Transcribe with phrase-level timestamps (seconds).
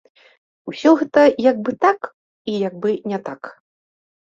[0.71, 2.09] Усё гэта як бы так
[2.53, 3.41] і як бы не так.